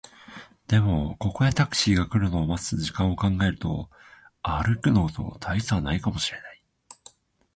[0.67, 3.87] でも、ここでタクシーが来るのを待つ時間を考えると、
[4.41, 6.63] 歩くのと大差はないかもしれない